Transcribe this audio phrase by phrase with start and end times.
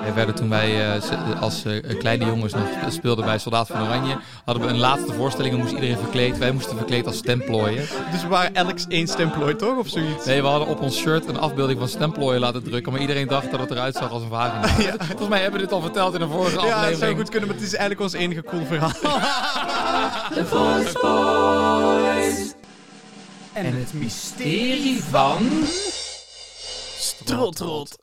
[0.00, 4.16] Wij werden toen wij uh, als uh, kleine jongens nog speelden bij Soldaat van Oranje,
[4.44, 6.38] hadden we een laatste voorstelling en moest iedereen verkleed.
[6.38, 7.86] Wij moesten verkleed als stemplooien.
[8.10, 9.78] Dus we waren elk één stemplooi, toch?
[9.78, 10.26] Of zoiets?
[10.26, 13.50] Nee, we hadden op ons shirt een afbeelding van stemplooien laten drukken, maar iedereen dacht
[13.50, 14.66] dat het eruit zag als een vagina.
[14.86, 14.94] ja.
[14.98, 16.84] Volgens mij hebben we dit al verteld in een vorige aflevering.
[16.84, 18.92] Ja, dat zou goed kunnen, maar het is eigenlijk ons enige cool verhaal.
[20.34, 22.13] The Voice
[23.54, 25.66] En het mysterie van...
[26.96, 27.96] Strotrot.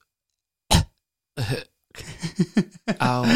[2.97, 3.23] Auw.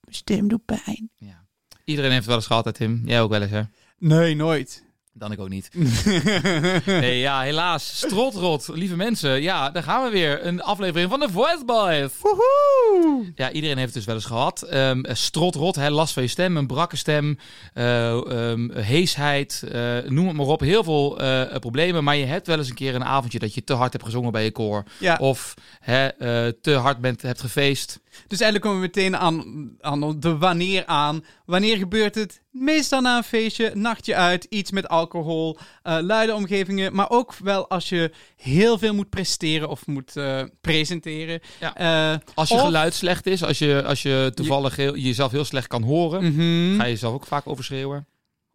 [0.00, 1.10] Mijn stem doet pijn.
[1.16, 1.46] Ja.
[1.84, 3.02] Iedereen heeft het wel eens gehad, hè, Tim.
[3.04, 3.62] Jij ook wel eens, hè?
[3.98, 4.84] Nee, nooit.
[5.18, 5.70] Dan ik ook niet.
[6.86, 7.96] nee, ja, helaas.
[7.96, 9.42] Strotrot, lieve mensen.
[9.42, 10.46] Ja, daar gaan we weer.
[10.46, 12.10] Een aflevering van de Voice Boys.
[12.20, 13.32] Woehoe!
[13.34, 14.74] Ja, iedereen heeft het dus wel eens gehad.
[14.74, 17.38] Um, strotrot, hè, last van je stem, een brakke stem,
[17.74, 20.60] uh, um, heesheid, uh, noem het maar op.
[20.60, 23.64] Heel veel uh, problemen, maar je hebt wel eens een keer een avondje dat je
[23.64, 24.84] te hard hebt gezongen bij je koor.
[24.98, 25.16] Ja.
[25.20, 26.12] Of hè,
[26.52, 28.00] te hard bent, hebt gefeest.
[28.26, 31.24] Dus eigenlijk komen we meteen aan, aan de wanneer aan.
[31.44, 32.42] Wanneer gebeurt het?
[32.58, 36.94] Meestal na een feestje, nachtje uit, iets met alcohol, uh, luide omgevingen.
[36.94, 41.40] Maar ook wel als je heel veel moet presteren of moet uh, presenteren.
[41.60, 42.12] Ja.
[42.12, 42.60] Uh, als je of...
[42.60, 46.38] geluid slecht is, als je, als je toevallig heel, jezelf heel slecht kan horen, mm
[46.38, 46.76] -hmm.
[46.76, 48.06] ga je jezelf ook vaak overschreeuwen.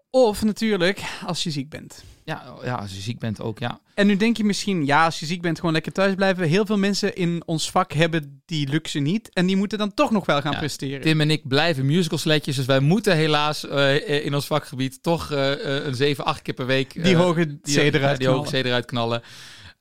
[0.09, 2.03] Of natuurlijk als je ziek bent.
[2.25, 3.79] Ja, ja, als je ziek bent ook, ja.
[3.93, 6.47] En nu denk je misschien, ja, als je ziek bent, gewoon lekker thuis blijven.
[6.47, 9.29] Heel veel mensen in ons vak hebben die luxe niet.
[9.33, 11.01] En die moeten dan toch nog wel gaan ja, presteren.
[11.01, 12.55] Tim en ik blijven musicalsletjes.
[12.55, 16.65] Dus wij moeten helaas uh, in ons vakgebied toch uh, een 7, 8 keer per
[16.65, 17.03] week...
[17.03, 19.21] die hoge C eruit die, hoge C eruit knallen.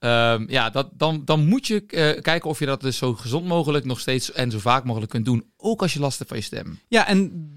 [0.04, 3.46] Um, ja, dat, dan, dan moet je uh, kijken of je dat dus zo gezond
[3.46, 5.44] mogelijk nog steeds en zo vaak mogelijk kunt doen.
[5.56, 6.78] Ook als je last hebt van je stem.
[6.88, 7.50] Ja, en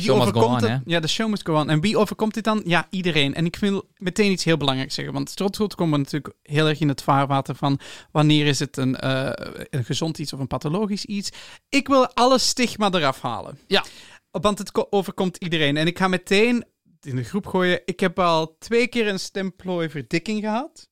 [0.00, 0.80] wie overkomt het?
[0.84, 1.70] Ja, de show must go on.
[1.70, 2.62] En wie overkomt dit dan?
[2.64, 3.34] Ja, iedereen.
[3.34, 5.14] En ik wil meteen iets heel belangrijks zeggen.
[5.14, 7.78] Want strotrot komt natuurlijk heel erg in het vaarwater van
[8.10, 9.30] wanneer is het een, uh,
[9.70, 11.30] een gezond iets of een pathologisch iets.
[11.68, 13.58] Ik wil alle stigma eraf halen.
[13.66, 13.84] Ja.
[14.30, 15.76] Want het overkomt iedereen.
[15.76, 16.64] En ik ga meteen
[17.00, 17.82] in de groep gooien.
[17.84, 20.88] Ik heb al twee keer een stemplooiverdikking gehad.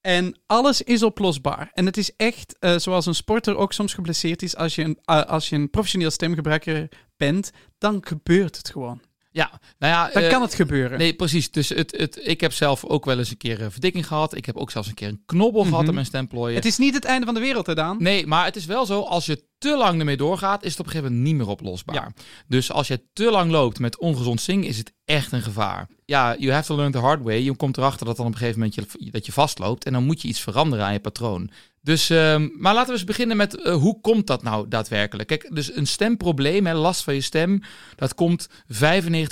[0.00, 1.70] En alles is oplosbaar.
[1.72, 4.98] En het is echt, uh, zoals een sporter ook soms geblesseerd is, als je een,
[5.10, 6.88] uh, als je een professioneel stemgebruiker
[7.20, 9.00] bent, dan gebeurt het gewoon.
[9.32, 10.98] Ja, nou ja, dan uh, kan het gebeuren.
[10.98, 11.50] Nee, precies.
[11.50, 14.36] Dus het, het, ik heb zelf ook wel eens een keer een verdikking gehad.
[14.36, 16.56] Ik heb ook zelfs een keer een knobbel gehad in mijn stemplooien.
[16.56, 17.96] Het is niet het einde van de wereld, hè, Daan?
[18.02, 20.86] Nee, maar het is wel zo, als je te lang ermee doorgaat, is het op
[20.86, 21.94] een gegeven moment niet meer oplosbaar.
[21.94, 22.12] Ja.
[22.46, 25.88] Dus als je te lang loopt met ongezond zingen, is het echt een gevaar.
[26.04, 27.38] Ja, you have to learn the hard way.
[27.38, 29.84] Je komt erachter dat dan op een gegeven moment je, dat je vastloopt.
[29.84, 31.50] En dan moet je iets veranderen aan je patroon.
[31.82, 35.28] Dus, um, maar laten we eens beginnen met uh, hoe komt dat nou daadwerkelijk?
[35.28, 37.62] Kijk, dus een stemprobleem, hè, last van je stem,
[37.96, 38.52] dat komt 95%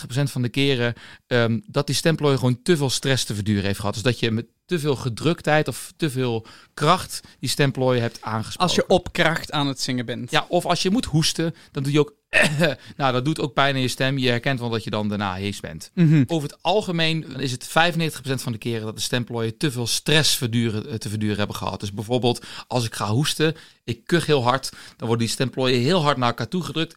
[0.07, 0.95] van de keren
[1.27, 3.95] um, dat die stemplooi gewoon te veel stress te verduren heeft gehad.
[3.95, 8.61] Dus dat je met te veel gedruktheid of te veel kracht die stemplooien hebt aangesproken.
[8.61, 10.31] Als je op kracht aan het zingen bent.
[10.31, 12.17] Ja, of als je moet hoesten, dan doe je ook...
[12.97, 14.19] nou, dat doet ook pijn in je stem.
[14.19, 15.91] Je herkent wel dat je dan daarna hees bent.
[15.95, 16.25] Mm -hmm.
[16.27, 17.71] Over het algemeen is het 95%
[18.35, 21.81] van de keren dat de stemplooien te veel stress verduren, te verduren hebben gehad.
[21.81, 23.55] Dus bijvoorbeeld als ik ga hoesten,
[23.85, 26.97] ik kuch heel hard, dan worden die stemplooien heel hard naar elkaar toe gedrukt.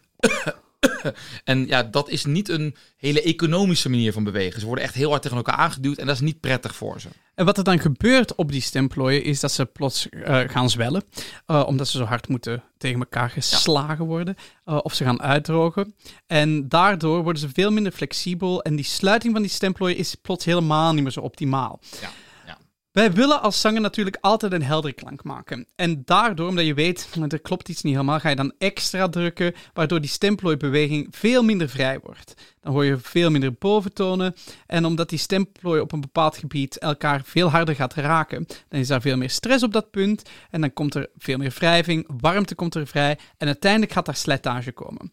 [1.43, 4.59] en ja, dat is niet een hele economische manier van bewegen.
[4.59, 7.07] Ze worden echt heel hard tegen elkaar aangeduwd en dat is niet prettig voor ze.
[7.35, 11.03] En wat er dan gebeurt op die stemplooien is dat ze plots uh, gaan zwellen.
[11.47, 14.35] Uh, omdat ze zo hard moeten tegen elkaar geslagen worden.
[14.65, 15.95] Uh, of ze gaan uitdrogen.
[16.27, 18.61] En daardoor worden ze veel minder flexibel.
[18.61, 21.79] En die sluiting van die stemplooien is plots helemaal niet meer zo optimaal.
[22.01, 22.09] Ja.
[22.91, 25.67] Wij willen als zanger natuurlijk altijd een heldere klank maken.
[25.75, 29.53] En daardoor, omdat je weet, er klopt iets niet helemaal, ga je dan extra drukken,
[29.73, 32.33] waardoor die stemplooibeweging veel minder vrij wordt.
[32.59, 34.35] Dan hoor je veel minder boventonen.
[34.65, 38.87] En omdat die stemplooi op een bepaald gebied elkaar veel harder gaat raken, dan is
[38.87, 40.29] daar veel meer stress op dat punt.
[40.49, 43.19] En dan komt er veel meer wrijving, warmte komt er vrij.
[43.37, 45.11] En uiteindelijk gaat daar slijtage komen.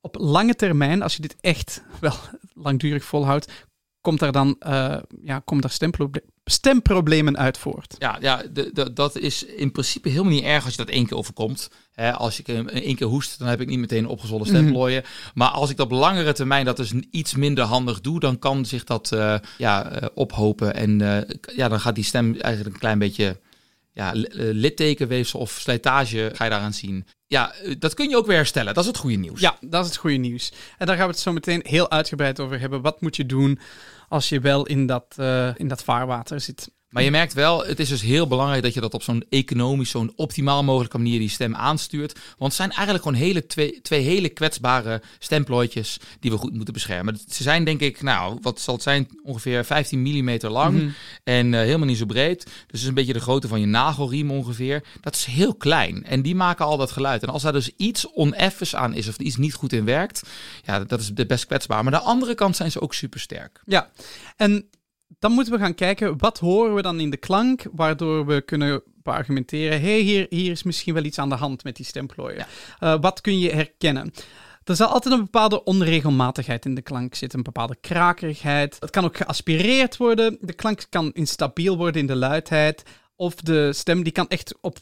[0.00, 2.16] Op lange termijn, als je dit echt wel
[2.54, 3.66] langdurig volhoudt,
[4.00, 5.70] komt daar dan uh, ja, komt daar
[6.50, 7.94] stemproblemen uit voort.
[7.98, 11.06] Ja, ja de, de, dat is in principe helemaal niet erg als je dat één
[11.06, 11.70] keer overkomt.
[12.14, 15.00] Als ik één keer hoest, dan heb ik niet meteen opgezwollen stemplooien.
[15.00, 15.32] Mm -hmm.
[15.34, 18.64] Maar als ik dat op langere termijn dat dus iets minder handig doe, dan kan
[18.64, 20.74] zich dat uh, ja, uh, ophopen.
[20.74, 21.18] En uh,
[21.56, 23.36] ja, dan gaat die stem eigenlijk een klein beetje
[23.98, 27.06] ja, littekenweefsel of slijtage ga je daaraan zien.
[27.26, 28.74] Ja, dat kun je ook weer herstellen.
[28.74, 29.40] Dat is het goede nieuws.
[29.40, 30.52] Ja, dat is het goede nieuws.
[30.78, 32.80] En daar gaan we het zo meteen heel uitgebreid over hebben.
[32.80, 33.58] Wat moet je doen
[34.08, 36.70] als je wel in dat, uh, in dat vaarwater zit?
[36.88, 39.90] Maar je merkt wel, het is dus heel belangrijk dat je dat op zo'n economisch,
[39.90, 42.12] zo'n optimaal mogelijke manier die stem aanstuurt.
[42.12, 46.74] Want het zijn eigenlijk gewoon hele, twee, twee hele kwetsbare stemplooitjes die we goed moeten
[46.74, 47.18] beschermen.
[47.28, 49.08] Ze zijn denk ik, nou, wat zal het zijn?
[49.22, 50.88] Ongeveer 15 mm lang Mhm.
[51.24, 52.44] en eh, helemaal niet zo breed.
[52.44, 54.82] Dus het is een beetje de grootte van je nagelriem ongeveer.
[55.00, 57.22] Dat is heel klein en die maken al dat geluid.
[57.22, 60.22] En als daar dus iets oneffens aan is of iets niet goed in werkt,
[60.64, 61.84] ja, dat is de best kwetsbaar.
[61.84, 63.60] Maar aan de andere kant zijn ze ook super sterk.
[63.66, 63.90] Ja,
[64.36, 64.68] en
[65.18, 68.82] dan moeten we gaan kijken, wat horen we dan in de klank, waardoor we kunnen
[69.02, 72.46] argumenteren, hey, hier, hier is misschien wel iets aan de hand met die stemplooien.
[72.78, 74.12] Eh, wat kun je herkennen?
[74.64, 78.76] Er zal altijd een bepaalde onregelmatigheid in de klank zitten, een bepaalde krakerigheid.
[78.80, 82.82] Het kan ook geaspireerd worden, de klank kan instabiel worden in de luidheid,
[83.16, 84.78] of de stem die kan echt op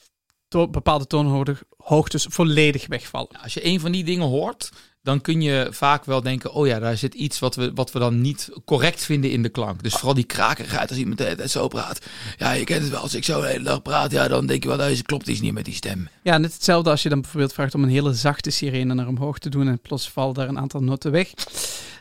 [0.48, 3.42] to- bepaalde toonhoogtes volledig wegvallen.
[3.42, 4.70] Als je een van die dingen hoort,
[5.06, 7.98] dan kun je vaak wel denken: oh ja, daar zit iets wat we, wat we
[7.98, 9.82] dan niet correct vinden in de klank.
[9.82, 12.06] Dus vooral die krakerigheid als iemand de zo praat.
[12.38, 13.00] Ja, je kent het wel.
[13.00, 15.40] Als ik zo de hele dag praat, ja, dan denk je wel, deze klopt iets
[15.40, 16.08] niet met die stem.
[16.22, 19.38] Ja, net hetzelfde als je dan bijvoorbeeld vraagt om een hele zachte sirene naar omhoog
[19.38, 21.30] te doen en plots valt daar een aantal noten weg.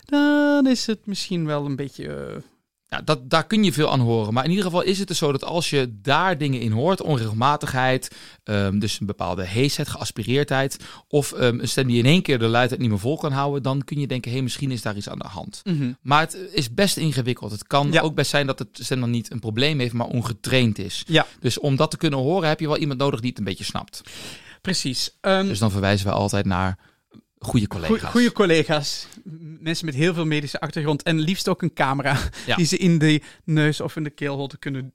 [0.06, 2.08] Dan is het misschien wel een beetje...
[2.08, 2.55] eh,
[2.88, 4.34] Ja, dat, daar kun je veel aan horen.
[4.34, 7.02] Maar in ieder geval is het dus zo dat als je daar dingen in hoort,
[7.02, 10.78] onregelmatigheid, ehm, dus een bepaalde heesheid, geaspireerdheid,
[11.08, 13.64] of ehm, een stem die in één keer de luidheid niet meer vol kan houden,
[13.64, 15.62] dan kun je denken, hé, hey, misschien is daar iets aan de hand.
[16.02, 17.52] Maar het is best ingewikkeld.
[17.52, 18.02] Het kan Ja.
[18.02, 21.04] ook best zijn dat het stem dan niet een probleem heeft, maar ongetraind is.
[21.08, 21.26] Ja.
[21.40, 23.64] Dus om dat te kunnen horen heb je wel iemand nodig die het een beetje
[23.64, 24.02] snapt.
[24.62, 25.12] Precies.
[25.22, 26.78] Ehm, Dus dan verwijzen we altijd naar
[27.40, 28.00] goede collega's.
[28.00, 29.08] goe- Goede collega's.
[29.60, 31.04] Mensen met heel veel medische achtergrond.
[31.04, 32.56] En liefst ook een camera Ja.
[32.56, 34.94] die ze in de neus of in de keelholte kunnen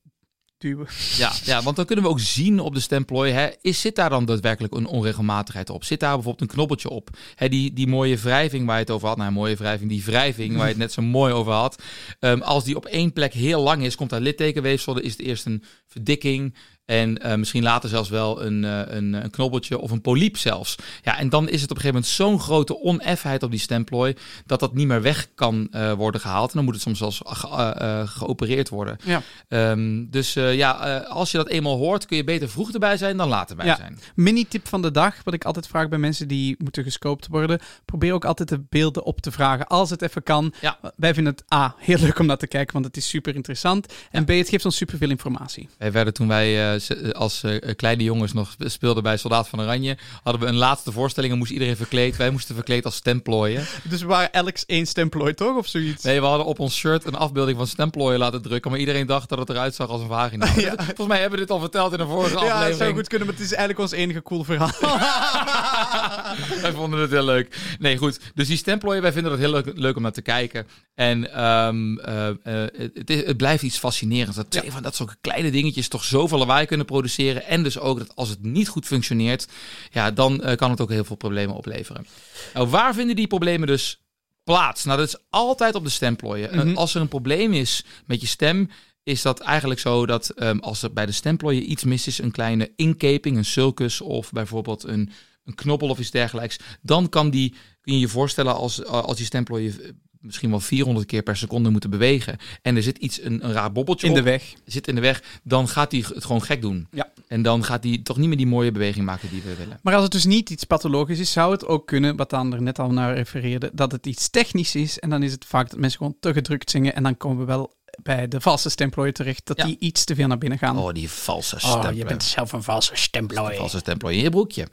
[0.59, 0.87] duwen.
[1.17, 4.11] Ja, ja, want dan kunnen we ook zien op de stemplooi, hè, is, zit daar
[4.11, 5.85] dan daadwerkelijk een onregelmatigheid op?
[5.85, 7.11] Zit daar bijvoorbeeld een knobbeltje op?
[7.35, 10.53] Hè, die, die mooie wrijving waar je het over had, nou mooie wrijving, die wrijving
[10.57, 11.83] waar je het net zo mooi over had.
[12.19, 15.21] Ehm, als die op één plek heel lang is, komt daar littekenweefsel, dan is het
[15.21, 16.55] eerst een verdikking
[16.91, 20.77] en eh, misschien later zelfs wel een, eh, een, een knobbeltje of een polyp zelfs.
[21.03, 24.15] Ja, en dan is het op een gegeven moment zo'n grote oneffenheid op die stemplooi
[24.47, 26.49] dat dat niet meer weg kan eh, worden gehaald.
[26.51, 28.97] En dan moet het soms zelfs ge- geopereerd worden.
[29.05, 29.23] Ja.
[29.49, 33.29] Ehm, dus ja, als je dat eenmaal hoort, kun je beter vroeg erbij zijn dan
[33.29, 33.77] later bij Ja.
[33.77, 33.99] zijn.
[34.15, 37.61] Mini-tip van de dag, wat ik altijd vraag bij mensen die moeten gescoopt worden.
[37.85, 40.53] Probeer ook altijd de beelden op te vragen, als het even kan.
[40.61, 40.79] Ja.
[40.97, 43.93] Wij vinden het A, heel leuk om naar te kijken, want het is super interessant.
[44.11, 45.69] En B, het geeft ons super veel informatie.
[45.79, 49.61] Wij werden toen wij eh, z- als eh, kleine jongens nog speelden bij Soldaat van
[49.61, 52.17] Oranje, hadden we een laatste voorstelling en moest iedereen verkleed.
[52.17, 53.65] Wij moesten verkleed als stemplooien.
[53.82, 55.56] Dus we waren Alex één stemplooi, toch?
[55.56, 56.05] Of zoiets?
[56.05, 59.29] Nee, we hadden op ons shirt een afbeelding van stemplooien laten drukken, maar iedereen dacht
[59.29, 60.47] dat het eruit zag als een vagina.
[60.61, 60.75] Ja.
[60.77, 62.79] Volgens mij hebben we dit al verteld in een vorige Ja, het aflevering.
[62.79, 64.71] zou goed kunnen, maar het is eigenlijk ons enige cool verhaal.
[66.62, 67.56] wij vonden het heel leuk.
[67.79, 68.21] Nee, goed.
[68.35, 70.67] Dus die stemplooien, wij vinden dat heel leuk, leuk om naar te kijken.
[70.94, 72.35] En ehm, eh, eh,
[72.77, 74.37] het, het, is- het blijft iets fascinerends.
[74.37, 77.46] Dat twee van dat soort kleine dingetjes toch zoveel lawaai kunnen produceren.
[77.46, 79.46] En dus ook dat als het niet goed functioneert,
[79.90, 82.06] ja, dan eh, kan het ook heel veel problemen opleveren.
[82.55, 84.00] Nou, waar vinden die problemen dus
[84.44, 84.84] plaats?
[84.84, 86.56] Nou, dat is altijd op de stemplooien.
[86.56, 86.69] Mhm.
[86.69, 88.70] Eh, als er een probleem is met je stem,
[89.02, 92.31] is dat eigenlijk zo dat ehm, als er bij de stemplooien iets mis is, een
[92.31, 95.11] kleine inkeping, een sulcus of bijvoorbeeld een,
[95.44, 99.26] een knobbel of iets dergelijks, dan kan die, kun je je voorstellen als, als die
[99.26, 99.90] stemplooien eh,
[100.20, 103.72] misschien wel 400 keer per seconde moeten bewegen en er zit iets, een, een raar
[103.72, 104.52] bobbeltje In de op, weg.
[104.64, 106.87] zit in de weg, dan gaat hij het gewoon gek doen.
[106.90, 107.12] Ja.
[107.28, 109.78] En dan gaat hij toch niet meer die mooie beweging maken die we willen.
[109.82, 112.62] Maar als het dus niet iets pathologisch is, zou het ook kunnen, wat Daan er
[112.62, 114.99] net al naar refereerde, dat het iets technisch is.
[114.99, 116.94] En dan is het vaak dat mensen gewoon te gedrukt zingen.
[116.94, 119.64] En dan komen we wel bij de valse stemplooien terecht, dat Ja.
[119.64, 120.78] die iets te veel naar binnen gaan.
[120.78, 121.96] Oh, die valse Oh, stemplooi.
[121.96, 123.56] je bent zelf een valse stemplooi.
[123.56, 124.69] valse stemplooi in je broekje.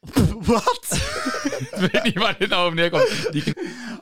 [0.52, 0.86] Wat?
[1.58, 3.32] Ik weet niet waar dit nou op neerkomt.
[3.32, 3.54] Die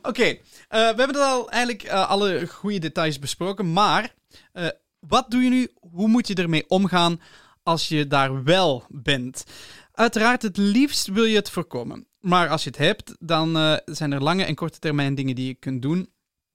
[0.02, 0.36] Oké, eh,
[0.68, 3.72] we hebben er al eigenlijk eh, alle goede details besproken.
[3.72, 4.14] Maar
[4.52, 5.68] eh, wat doe je nu?
[5.80, 7.20] Hoe moet je ermee omgaan
[7.62, 9.44] als je daar wel bent?
[9.92, 12.06] Uiteraard, het liefst wil je het voorkomen.
[12.20, 15.54] Maar als je het hebt, dan zijn er lange en korte termijn dingen die je
[15.54, 16.10] kunt doen.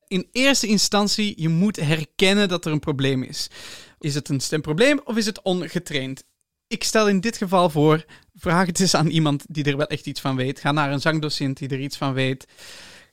[0.07, 3.47] In eerste instantie, je moet herkennen dat er een probleem is.
[4.00, 6.23] Is het een stemprobleem of is het ongetraind?
[6.67, 8.05] Ik stel in dit geval voor,
[8.36, 10.60] vraag het eens aan iemand die er wel echt iets van weet.
[10.60, 12.48] Ga naar een zangdocent die er iets van weet.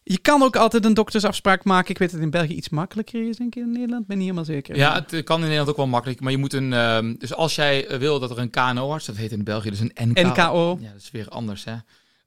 [0.02, 1.90] Je kan ook altijd een doktersafspraak maken.
[1.90, 4.06] Ik weet dat het in België iets makkelijker is, denk ik, in Nederland.
[4.06, 4.76] Ben niet helemaal zeker.
[4.76, 6.20] Ja, het kan in Nederland ook wel makkelijk.
[6.20, 6.72] Maar je moet een.
[6.72, 9.92] ehm, dus als jij wil dat er een KNO-arts, dat heet in België dus een
[10.08, 10.28] NKO.
[10.28, 10.78] NKO.
[10.80, 11.74] Ja, dat is weer anders, hè?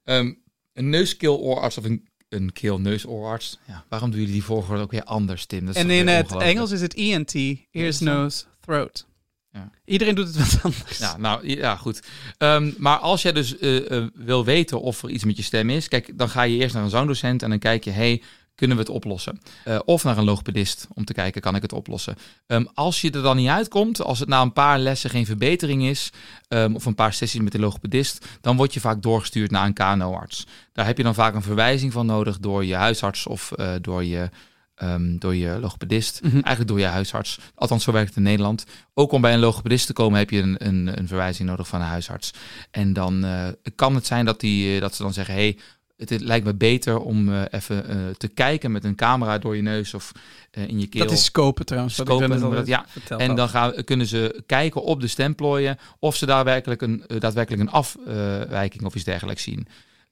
[0.04, 0.32] Ehm,
[0.72, 3.58] een neus-keel-oorarts of een, een keel-neus-oorarts.
[3.66, 5.66] Ja, waarom doen jullie die volgorde ook weer anders, Tim?
[5.66, 6.36] Dat is En in het?
[6.36, 7.34] Engels is het ENT,
[7.70, 9.06] ears, nose, throat.
[9.54, 9.70] Ja.
[9.84, 10.98] Iedereen doet het wat anders.
[10.98, 12.02] Ja, nou ja, goed.
[12.38, 15.70] Ehm, maar als jij dus eh, eh, wil weten of er iets met je stem
[15.70, 18.22] is, kijk, dan ga je eerst naar een zangdocent en dan kijk je, hey,
[18.54, 19.40] kunnen we het oplossen.
[19.68, 22.16] Uh, of naar een logopedist om te kijken, kan ik het oplossen.
[22.46, 25.84] Um, als je er dan niet uitkomt, als het na een paar lessen geen verbetering
[25.84, 26.10] is,
[26.48, 29.72] um, of een paar sessies met de logopedist, dan word je vaak doorgestuurd naar een
[29.72, 30.46] KNO-arts.
[30.72, 34.30] Daar heb je dan vaak een verwijzing van nodig door je huisarts of door je
[34.82, 36.40] Um, door je logopedist, mm -hmm.
[36.42, 37.38] eigenlijk door je huisarts.
[37.54, 38.64] Althans, zo werkt het in Nederland.
[38.94, 41.80] Ook om bij een logopedist te komen heb je een, een, een verwijzing nodig van
[41.80, 42.30] een huisarts.
[42.70, 45.58] En dan uh, kan het zijn dat, die, dat ze dan zeggen: hey,
[45.96, 49.62] het, lijkt me beter om uh, even uh, te kijken met een camera door je
[49.62, 50.12] neus of
[50.52, 51.04] uh, in je keel.
[51.04, 51.94] Dat is scopen trouwens.
[51.94, 52.86] Scopen, dat dat, ja.
[53.08, 57.70] En dan gaan, kunnen ze kijken op de stemplooien of ze daadwerkelijk een, daadwerkelijk een
[57.70, 59.66] afwijking of iets dergelijks zien.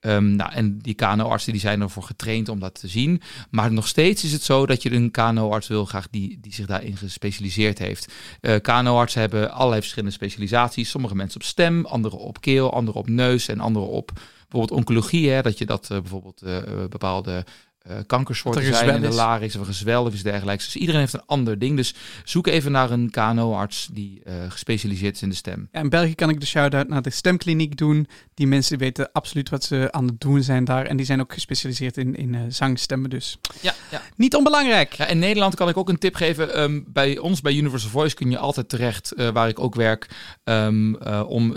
[0.07, 3.23] Um, nou, en die KNO-artsen die zijn ervoor getraind om dat te zien.
[3.51, 6.67] Maar nog steeds is het zo dat je een KNO-arts wil graag die, die zich
[6.67, 8.13] daarin gespecialiseerd heeft.
[8.41, 10.91] Uh, KNO-artsen hebben allerlei verschillende specialisaties.
[10.91, 14.13] Sommige mensen op stem, andere op keel, andere op neus en andere op
[14.49, 15.31] bijvoorbeeld oncologie.
[15.31, 17.45] Hè, dat je dat uh, bijvoorbeeld uh, bepaalde
[17.91, 20.65] uh, kankersoorten zijn in de larynx of een gezwel of iets dergelijks.
[20.65, 21.77] Dus iedereen heeft een ander ding.
[21.77, 25.69] Dus zoek even naar een KNO-arts die uh, gespecialiseerd is in de stem.
[25.73, 28.07] Ja, in België kan ik de shout-out naar de stemkliniek doen.
[28.35, 30.87] Die mensen weten absoluut wat ze aan het doen zijn daar.
[30.87, 33.39] En die zijn ook gespecialiseerd in, in uh, zangstemmen dus.
[33.61, 34.03] Ja, ja.
[34.17, 34.93] Niet onbelangrijk.
[34.93, 36.61] Ja, in Nederland kan ik ook een tip geven.
[36.61, 40.09] Um, bij ons, bij Universal Voice, kun je altijd terecht, waar ik ook werk,
[40.45, 40.97] um,
[41.27, 41.53] om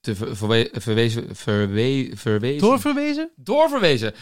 [0.00, 1.24] te verwe verwezen...
[1.32, 2.60] Verwe verwezen...
[2.60, 3.30] Doorverwezen?
[3.36, 4.14] Doorverwezen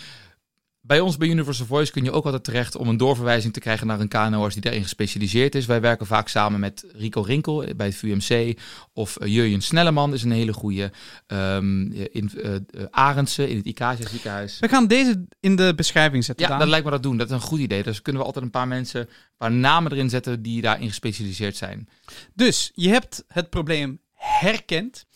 [0.80, 3.86] bij ons bij Universal Voice kun je ook altijd terecht om een doorverwijzing te krijgen
[3.86, 5.66] naar een KNO'ers die daarin gespecialiseerd is.
[5.66, 8.58] Wij werken vaak samen met Rico Rinkel bij het VUMC
[8.92, 10.92] of uh, Jurjen Snelleman is een hele goede.
[11.26, 12.56] Um, in uh,
[12.90, 14.58] Arendse in het ICASIA ziekenhuis.
[14.58, 16.48] We gaan deze in de beschrijving zetten.
[16.48, 17.16] Ja, dat lijkt me dat doen.
[17.16, 17.82] Dat is een goed idee.
[17.82, 21.56] Dus kunnen we altijd een paar mensen, een paar namen erin zetten die daarin gespecialiseerd
[21.56, 21.88] zijn.
[22.34, 25.06] Dus je hebt het probleem herkend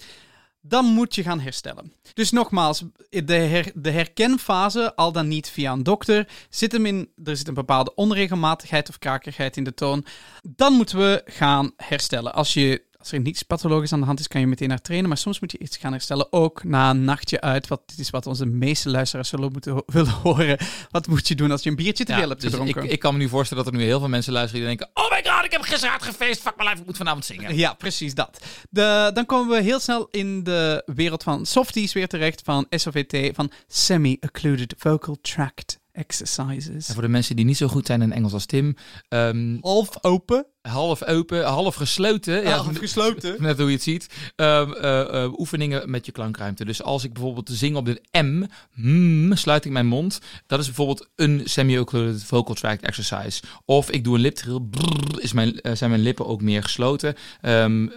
[0.63, 1.93] dan moet je gaan herstellen.
[2.15, 7.37] Dus nogmaals, de, de herkenfase, al dan niet via een dokter, zit hem in, er
[7.37, 10.05] zit een bepaalde onregelmatigheid of krakerigheid in de toon.
[10.43, 12.35] Dan moeten we gaan herstellen.
[12.35, 15.09] Als je als er niets pathologisch aan de hand is, kan je meteen naar trainen.
[15.09, 17.69] Maar soms moet je iets gaan herstellen, ook na een nachtje uit.
[17.69, 20.59] Wat, dit is wat onze meeste luisteraars zullen moeten willen horen.
[20.91, 22.85] Wat moet je doen als je een biertje te veel ja, hebt dus gedronken?
[22.85, 25.03] Ik, ik, kan me nu voorstellen dat er nu heel veel mensen luisteren die denken...
[25.05, 26.41] Oh my god, ik heb gisteren hard gefeest.
[26.41, 27.57] Fuck my life, ik moet vanavond zingen.
[27.57, 28.45] Ja, precies dat.
[28.71, 32.41] De, dan komen we heel snel in de wereld van softies weer terecht.
[32.45, 36.89] Van SOVT, van Semi-Occluded Vocal Tract Exercises.
[36.89, 38.77] En voor de mensen die niet zo goed zijn in Engels als Tim...
[39.09, 40.47] Um, half open.
[40.63, 42.43] Half open, half gesloten.
[42.43, 43.37] Ja, half gesloten.
[43.43, 44.07] Net hoe je het ziet.
[44.37, 46.65] Um, uh, uh, oefeningen met je klankruimte.
[46.65, 50.21] Dus als ik bijvoorbeeld zing op de M, mm, sluit ik mijn mond.
[50.47, 53.43] Dat is bijvoorbeeld een semi-occluded vocal tract exercise.
[53.65, 57.15] Of ik doe een liptrill, brrr, is mijn, uh, zijn mijn lippen ook meer gesloten.
[57.43, 57.93] Um,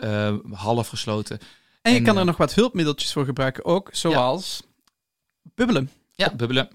[0.51, 1.39] half gesloten.
[1.81, 5.51] En je en, kan er nog wat hulpmiddeltjes voor gebruiken ook, zoals ja.
[5.55, 5.89] bubbelen.
[6.11, 6.69] Ja, bubbelen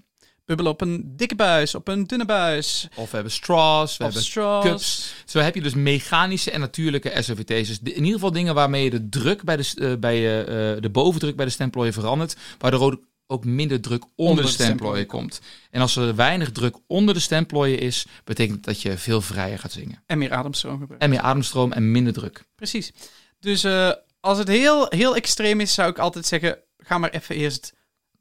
[0.55, 2.87] bubbelen op een dikke buis, op een dunne buis.
[2.95, 4.65] Of we hebben straws, we of hebben straws.
[4.65, 5.13] cups.
[5.25, 7.67] Zo heb je dus mechanische en natuurlijke SOVT's.
[7.67, 10.89] Dus in ieder geval dingen waarmee je de druk bij de, uh, bij, uh, de
[10.91, 15.41] bovendruk bij de stemplooien verandert, waardoor ook, minder druk onder, onder de stemplooien komt.
[15.69, 19.71] En als er weinig druk onder de stemplooien is, betekent dat je veel vrijer gaat
[19.71, 20.03] zingen.
[20.05, 21.03] En meer ademstroom gebruikt.
[21.03, 22.43] En meer ademstroom en minder druk.
[22.55, 22.91] Precies.
[23.39, 27.35] Dus uh, als het heel, heel extreem is, zou ik altijd zeggen, ga maar even
[27.35, 27.73] eerst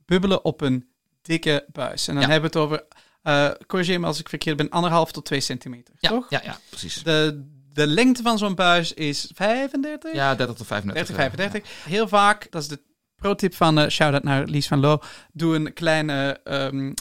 [0.04, 0.88] bubbelen op een
[1.22, 2.08] dikke buis.
[2.08, 2.30] En dan ja.
[2.30, 2.84] hebben we het over,
[3.24, 6.26] uh, corrigeer me als ik verkeerd ben, anderhalf tot 2 centimeter, ja, toch?
[6.30, 7.02] Ja, ja, precies.
[7.02, 10.14] De, de lengte van zo'n buis is 35?
[10.14, 11.16] Ja, 30 tot 35.
[11.16, 11.84] 30, 35.
[11.84, 11.90] Ja.
[11.90, 12.80] Heel vaak, dat is de
[13.20, 14.98] pro-tip van, uh, shout-out naar Lies van Loo,
[15.32, 16.94] doe een kleine, um,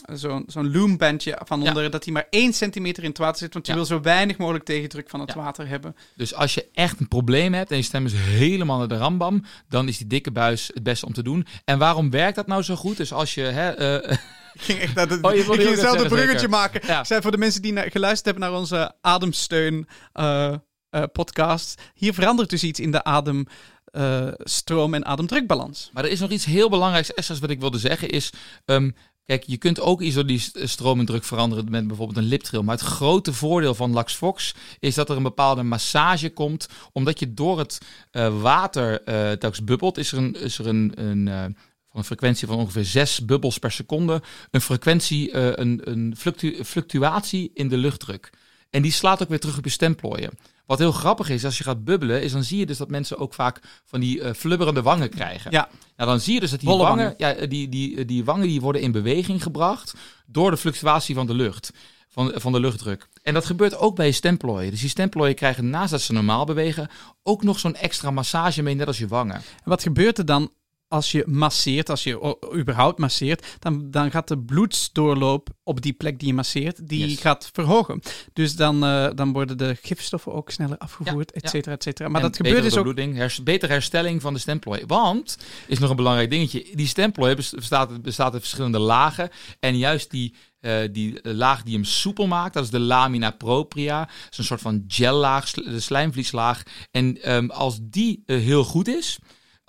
[0.46, 1.88] zo'n loombandje van onder, ja.
[1.88, 3.78] dat hij maar 1 centimeter in het water zit, want je ja.
[3.78, 5.40] wil zo weinig mogelijk tegendruk van het ja.
[5.40, 5.96] water hebben.
[6.16, 9.44] Dus als je echt een probleem hebt en je stem is helemaal naar de rambam,
[9.68, 11.46] dan is die dikke buis het beste om te doen.
[11.64, 12.96] En waarom werkt dat nou zo goed?
[12.96, 13.42] Dus als je...
[13.42, 14.10] Hè, uh,
[14.54, 16.50] ik ging echt naar de, oh, je ik ging zelf een bruggetje zeker.
[16.50, 16.80] maken.
[16.86, 17.04] Ja.
[17.04, 20.54] Zijn voor de mensen die naar, geluisterd hebben naar onze ademsteun uh,
[20.90, 21.82] uh, podcast.
[21.94, 23.46] Hier verandert dus iets in de adem.
[23.92, 25.90] Uh, stroom- en ademdrukbalans.
[25.92, 28.30] Maar er is nog iets heel belangrijks extra's wat ik wilde zeggen is...
[28.64, 28.94] Um,
[29.24, 32.62] kijk, je kunt ook ISO die stroom en druk veranderen met bijvoorbeeld een liptrill.
[32.62, 36.68] Maar het grote voordeel van Lax Fox is dat er een bepaalde massage komt.
[36.92, 37.78] Omdat je door het
[38.12, 40.34] uh, water uh, telkens bubbelt, is er een...
[40.34, 41.56] Is er een, een
[41.90, 47.50] van een frequentie van ongeveer 6 bubbels per seconde, een frequentie, een, een fluctu fluctuatie
[47.54, 48.30] in de luchtdruk.
[48.70, 50.30] En die slaat ook weer terug op je stemplooien.
[50.66, 53.18] Wat heel grappig is, als je gaat bubbelen, is dan zie je dus dat mensen
[53.18, 55.50] ook vaak van die uh, flubberende wangen krijgen.
[55.50, 55.68] Ja.
[55.96, 57.14] Nou, dan zie je dus dat die wangen, wangen.
[57.16, 59.94] ja, die, die, die wangen die worden in beweging gebracht
[60.26, 61.72] door de fluctuatie van de lucht.
[62.12, 63.08] Van, van de luchtdruk.
[63.22, 64.70] En dat gebeurt ook bij je stemplooien.
[64.70, 66.90] Dus die stemplooien krijgen naast dat ze normaal bewegen,
[67.22, 69.34] ook nog zo'n extra massage mee, net als je wangen.
[69.34, 70.50] En wat gebeurt er dan
[70.90, 76.18] als je masseert, als je überhaupt masseert, dan, dan gaat de bloedsdoorloop op die plek
[76.18, 78.00] die je masseert, die gaat verhogen.
[78.32, 82.08] Dus dan, uh, dan worden de gifstoffen ook sneller afgevoerd, ja, et cetera, et cetera.
[82.08, 82.98] Maar dat gebeurt dus ook...
[82.98, 84.82] Hers, betere herstelling van de stemplooi.
[84.86, 89.30] Want, is nog een belangrijk dingetje, die stemplooi bestaat, bestaat uit verschillende lagen.
[89.60, 93.98] En juist die uh, die laag die hem soepel maakt, dat is de lamina propria.
[93.98, 96.62] Dat is een soort van gellaag, de slijmvlieslaag.
[96.90, 99.18] En um, als die uh, heel goed is,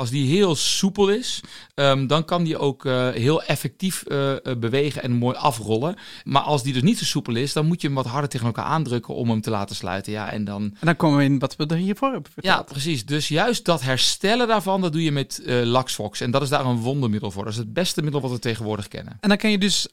[0.01, 1.41] als die heel soepel is,
[1.75, 5.95] um, dan kan die ook uh, heel effectief uh, bewegen en mooi afrollen.
[6.23, 8.45] Maar als die dus niet zo soepel is, dan moet je hem wat harder tegen
[8.45, 10.11] elkaar aandrukken om hem te laten sluiten.
[10.11, 10.63] Ja, en, dan...
[10.63, 12.55] en dan komen we in wat we er hiervoor hebben verteld.
[12.55, 13.05] Ja, precies.
[13.05, 16.21] Dus juist dat herstellen daarvan, dat doe je met uh, Laxfox.
[16.21, 17.43] En dat is daar een wondermiddel voor.
[17.43, 19.17] Dat is het beste middel wat we tegenwoordig kennen.
[19.19, 19.87] En dan kan je dus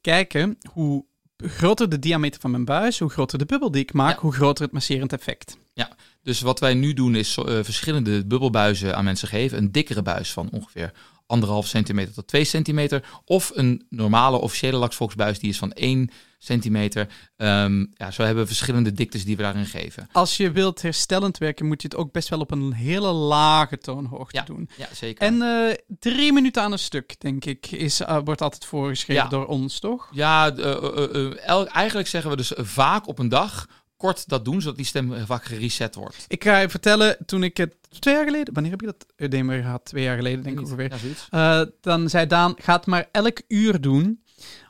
[0.00, 1.04] kijken hoe
[1.36, 4.64] groter de diameter van mijn buis, hoe groter de bubbel die ik maak, hoe groter
[4.64, 5.58] het masserend effect.
[5.72, 5.90] Ja,
[6.26, 9.58] dus wat wij nu doen is uh, verschillende bubbelbuizen aan mensen geven.
[9.58, 10.92] Een dikkere buis van ongeveer
[11.26, 13.04] anderhalf centimeter tot 2 centimeter.
[13.24, 17.08] Of een normale officiële laxvoxbuis die is van 1 centimeter.
[17.36, 20.08] Um, ja, zo hebben we verschillende diktes die we daarin geven.
[20.12, 23.78] Als je wilt herstellend werken, moet je het ook best wel op een hele lage
[23.78, 24.68] toonhoogte doen.
[24.76, 25.26] Ja, zeker.
[25.26, 29.46] En uh, drie minuten aan een stuk, denk ik, is, uh, wordt altijd voorgeschreven door
[29.46, 30.08] ons, toch?
[30.12, 34.86] Ja, uh, eigenlijk zeggen we dus vaak op een dag kort dat doen, zodat die
[34.86, 36.24] stem vaak gereset wordt.
[36.28, 39.62] Ik ga je vertellen, toen ik het twee jaar geleden, wanneer heb je dat Eudemer
[39.62, 39.84] gehad?
[39.84, 40.92] Twee jaar geleden, denk ik ongeveer.
[41.30, 44.22] Ja, uh, dan zei Daan, ga het maar elk uur doen,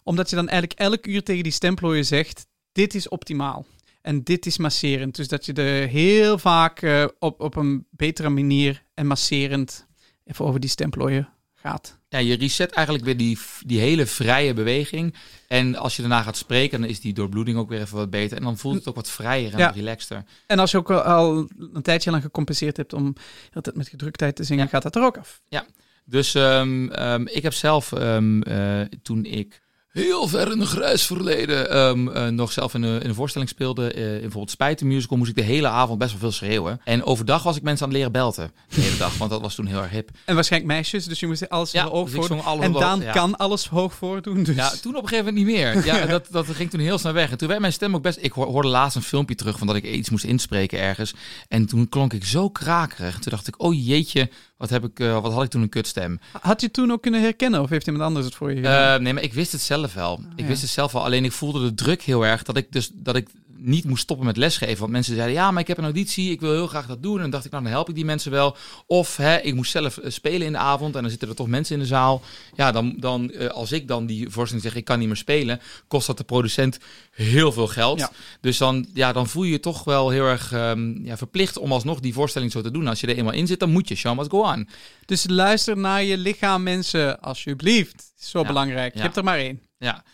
[0.03, 3.67] omdat je dan eigenlijk elk uur tegen die stemplooien zegt, dit is optimaal.
[4.03, 5.17] En dit is masserend.
[5.17, 9.87] Dus dat je er heel vaak uh, op, op een betere manier en masserend
[10.25, 11.96] even over die stemplooien gaat.
[12.09, 15.15] Ja, je reset eigenlijk weer die, die hele vrije beweging.
[15.49, 18.37] En als je daarna gaat spreken, dan is die doorbloeding ook weer even wat beter.
[18.37, 19.69] En dan voelt het ook wat vrijer en ja.
[19.69, 20.25] relaxter.
[20.47, 23.15] En als je ook al een tijdje lang gecompenseerd hebt om
[23.53, 25.41] altijd met gedruktheid te zingen, gaat dat er ook af.
[25.49, 25.67] Ja,
[26.05, 29.63] dus um, um, ik heb zelf um, uh, toen ik
[29.97, 33.51] heel ver in een grijs verleden um, uh, nog zelf in een, in een voorstelling
[33.51, 33.95] speelde.
[33.95, 36.81] Uh, in bijvoorbeeld Spijten Musical moest ik de hele avond best wel veel schreeuwen.
[36.85, 38.51] En overdag was ik mensen aan het leren belten.
[38.69, 40.11] De hele dag, want dat was toen heel erg hip.
[40.25, 43.13] En waarschijnlijk meisjes, dus je moest alles ja, hoog dus voor En Daan ja.
[43.13, 44.43] kan alles hoog voordoen.
[44.43, 44.57] Dus.
[44.57, 45.85] Ja, toen op een gegeven moment niet meer.
[45.85, 47.31] Ja, dat, dat ging toen heel snel weg.
[47.31, 48.19] En toen werd mijn stem ook best...
[48.21, 51.15] Ik hoorde laatst een filmpje terug van dat ik iets moest inspreken ergens.
[51.49, 53.15] En toen klonk ik zo krakerig.
[53.15, 55.69] En toen dacht ik, oh jeetje, wat, heb ik, uh, wat had ik toen een
[55.69, 56.21] kutstem.
[56.41, 58.99] Had je toen ook kunnen herkennen of heeft iemand anders het voor je gedaan?
[58.99, 60.13] Uh, nee, maar ik wist het zelf wel.
[60.13, 61.05] Oh, ik wist het zelf wel.
[61.05, 64.27] Alleen ik voelde de druk heel erg dat ik dus dat ik niet moest stoppen
[64.27, 64.79] met lesgeven.
[64.79, 67.15] Want mensen zeiden, ja, maar ik heb een auditie, ik wil heel graag dat doen.
[67.15, 68.57] En dan dacht ik, nou, dan help ik die mensen wel.
[68.87, 71.47] Of hè, ik moest zelf eh, spelen in de avond en dan zitten er toch
[71.47, 72.23] mensen in de zaal.
[72.55, 75.61] Ja, dan, dan uh, als ik dan die voorstelling zeg, ik kan niet meer spelen,
[75.89, 76.79] kost dat de producent
[77.11, 77.99] heel veel geld.
[77.99, 78.11] Ja.
[78.41, 81.73] Dus dan, ja, dan voel je je toch wel heel erg um, ja, verplicht om
[81.73, 82.89] alsnog die voorstelling zo te doen.
[82.89, 84.69] Als je er eenmaal in zit, dan moet je, show must go on.
[85.05, 88.13] Dus luister naar je lichaam, mensen, alsjeblieft.
[88.17, 88.47] Zo ja.
[88.47, 88.95] belangrijk.
[88.95, 89.61] Je hebt er maar één.
[89.79, 90.05] Ja.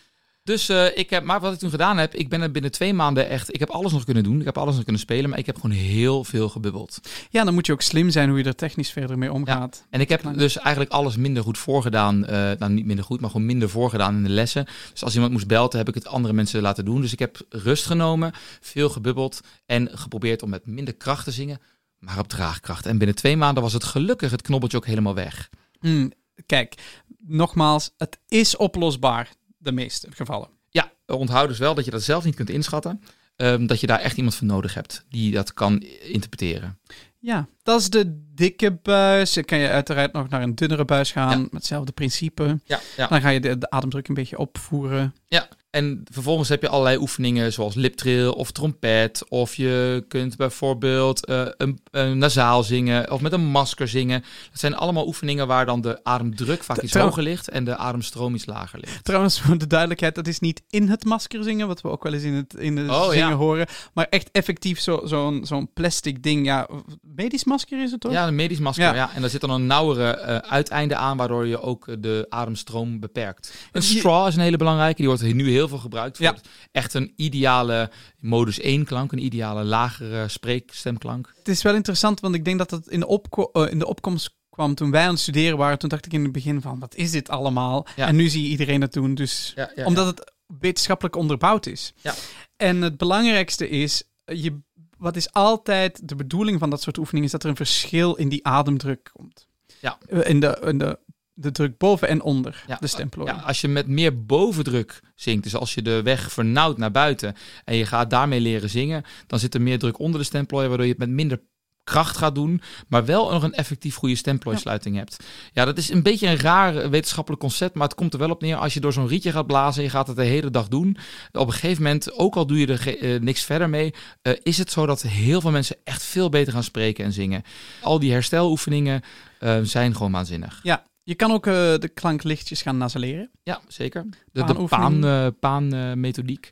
[0.43, 2.93] Dus uh, ik heb, maar wat ik toen gedaan heb, ik ben er binnen twee
[2.93, 5.39] maanden echt, ik heb alles nog kunnen doen, ik heb alles nog kunnen spelen, maar
[5.39, 6.99] ik heb gewoon heel veel gebubbeld.
[7.29, 9.77] Ja, dan moet je ook slim zijn hoe je er technisch verder mee omgaat.
[9.79, 9.87] Ja.
[9.89, 13.29] En ik heb dus eigenlijk alles minder goed voorgedaan, uh, nou niet minder goed, maar
[13.29, 14.65] gewoon minder voorgedaan in de lessen.
[14.91, 17.01] Dus als iemand moest belten, heb ik het andere mensen laten doen.
[17.01, 21.59] Dus ik heb rust genomen, veel gebubbeld en geprobeerd om met minder kracht te zingen,
[21.99, 22.85] maar op draagkracht.
[22.85, 25.49] En binnen twee maanden was het gelukkig het knobbeltje ook helemaal weg.
[25.79, 26.11] Mm,
[26.45, 26.75] kijk,
[27.17, 29.29] nogmaals, het is oplosbaar
[29.63, 30.49] de meeste gevallen.
[30.69, 33.01] Ja, onthoud dus wel dat je dat zelf niet kunt inschatten.
[33.35, 36.79] Um, dat je daar echt iemand voor nodig hebt die dat kan interpreteren.
[37.19, 39.33] Ja, dat is de dikke buis.
[39.33, 41.41] Dan kan je uiteraard nog naar een dunnere buis gaan.
[41.41, 42.59] Met hetzelfde principe.
[42.63, 43.07] Ja, ja.
[43.07, 45.15] Dan ga je de, de ademdruk een beetje opvoeren.
[45.27, 49.23] Ja, en vervolgens heb je allerlei oefeningen zoals liptrill of trompet.
[49.29, 54.23] Of je kunt bijvoorbeeld uh, een, een nasaal zingen of met een masker zingen.
[54.51, 58.35] Dat zijn allemaal oefeningen waar dan de ademdruk vaak iets hoger ligt en de ademstroom
[58.35, 59.03] iets lager ligt.
[59.03, 62.13] Trouwens, voor de duidelijkheid, dat is niet in het masker zingen, wat we ook wel
[62.13, 63.35] eens in het in de oh, zingen ja.
[63.35, 63.67] horen.
[63.93, 66.45] Maar echt effectief zo'n zo zo'n plastic ding.
[66.45, 66.67] Ja,
[67.01, 68.11] medisch masker is het toch?
[68.11, 68.93] Ja, een medisch masker, ja.
[68.93, 69.09] ja.
[69.15, 73.53] En daar zit dan een nauwere uh, uiteinde aan, waardoor je ook de ademstroom beperkt.
[73.71, 76.17] Een straw is een hele belangrijke, die wordt nu heel heel veel gebruikt.
[76.17, 76.35] Voor ja.
[76.71, 81.33] echt een ideale modus 1 klank, een ideale lagere spreekstemklank.
[81.37, 83.87] Het is wel interessant, want ik denk dat het in de, opko uh, in de
[83.87, 85.79] opkomst kwam toen wij aan het studeren waren.
[85.79, 87.87] Toen dacht ik in het begin van, wat is dit allemaal?
[87.95, 88.07] Ja.
[88.07, 89.15] En nu zie je iedereen dat doen.
[89.15, 91.93] Dus ja, omdat het wetenschappelijk onderbouwd is.
[92.01, 92.13] Ja.
[92.55, 94.59] En het belangrijkste is, je,
[94.97, 98.29] wat is altijd de bedoeling van dat soort oefeningen, is dat er een verschil in
[98.29, 99.47] die ademdruk komt.
[99.81, 99.97] Ja.
[100.23, 100.99] In de, in de
[101.33, 103.31] de druk boven en onder de stemplooi.
[103.31, 107.35] Ja, als je met meer bovendruk zingt, dus als je de weg vernauwt naar buiten
[107.65, 110.85] en je gaat daarmee leren zingen, dan zit er meer druk onder de stemplooi, waardoor
[110.85, 111.39] je het met minder
[111.83, 115.23] kracht gaat doen, maar wel nog een effectief goede stemplooisluiting hebt.
[115.53, 118.41] Ja, dat is een beetje een raar wetenschappelijk concept, maar het komt er wel op
[118.41, 118.55] neer.
[118.55, 120.97] Als je door zo'n rietje gaat blazen, je gaat het de hele dag doen.
[121.31, 124.57] Op een gegeven moment, ook al doe je er uh, niks verder mee, uh, is
[124.57, 127.43] het zo dat heel veel mensen echt veel beter gaan spreken en zingen.
[127.81, 129.01] Al die hersteloefeningen
[129.39, 130.59] uh, zijn gewoon waanzinnig.
[130.63, 133.31] Ja, je kan ook de klanklichtjes gaan nasaleren.
[133.43, 134.05] Ja, zeker.
[134.31, 136.51] De, de paan, paan methodiek.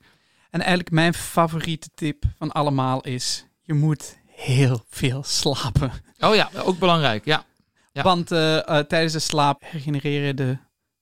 [0.49, 5.91] En eigenlijk mijn favoriete tip van allemaal is, je moet heel veel slapen.
[6.19, 7.45] Oh ja, ook belangrijk, ja.
[7.91, 8.03] ja.
[8.03, 10.57] Want uh, uh, tijdens de slaap regenereren de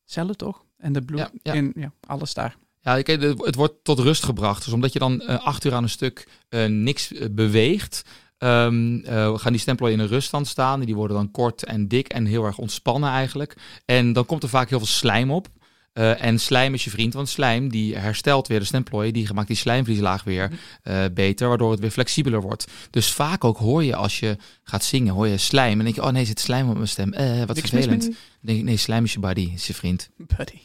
[0.05, 0.65] cellen toch?
[0.77, 2.57] En de bloed, ja, en ja, alles daar.
[2.81, 4.63] Ja, het wordt tot rust gebracht.
[4.63, 6.27] Dus omdat je dan acht uur aan een stuk
[6.67, 8.01] niks beweegt,
[8.39, 10.79] Um, uh, gaan die stempelen in een ruststand staan.
[10.79, 13.57] Die worden dan kort en dik en heel erg ontspannen eigenlijk.
[13.85, 15.47] En dan komt er vaak heel veel slijm op.
[15.93, 19.47] Uh, en slijm is je vriend, want slijm die herstelt weer de stemplooien, die maakt
[19.47, 20.51] die slijmvlieslaag weer
[20.83, 22.67] uh, beter, waardoor het weer flexibeler wordt.
[22.89, 26.03] Dus vaak ook hoor je als je gaat zingen, hoor je slijm en denk je,
[26.03, 28.01] oh nee, zit slijm op mijn stem, uh, wat Niks vervelend.
[28.01, 30.09] Dan denk ik, nee, slijm is je buddy, is je vriend.
[30.17, 30.59] Buddy.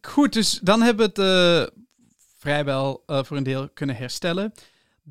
[0.00, 1.72] goed, dus dan hebben we het
[2.38, 4.52] vrijwel voor een deel kunnen herstellen.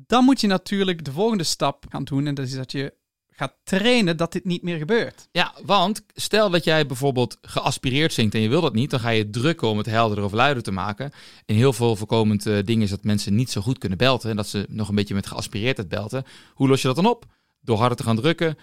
[0.06, 2.94] Dan moet je natuurlijk de volgende stap gaan doen en dat is dat je
[3.38, 5.28] gaat trainen dat dit niet meer gebeurt.
[5.32, 9.08] Ja, want stel dat jij bijvoorbeeld geaspireerd zingt en je wil dat niet, dan ga
[9.08, 11.12] je drukken om het helderder of luider te maken.
[11.46, 14.36] En heel veel voorkomend uh, ding is dat mensen niet zo goed kunnen belten en
[14.36, 16.24] dat ze nog een beetje met geaspireerdheid belten.
[16.54, 17.26] Hoe los je dat dan op?
[17.60, 18.56] Door harder te gaan drukken,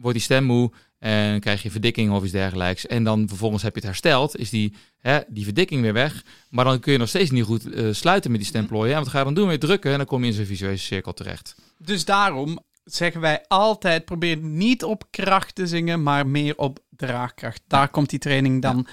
[0.00, 2.86] wordt die stem moe en krijg je verdikking of iets dergelijks.
[2.86, 6.24] En dan vervolgens heb je het hersteld, is die, hè, die verdikking weer weg.
[6.50, 8.90] Maar dan kun je nog steeds niet goed uh, sluiten met die stemplooien.
[8.90, 9.48] Ja, wat ga je dan doen?
[9.48, 11.54] Weer drukken en dan kom je in zo'n visuele cirkel terecht.
[11.78, 17.62] Dus daarom, zeggen wij altijd, probeer niet op kracht te zingen, maar meer op draagkracht.
[17.66, 18.86] Daar komt die training dan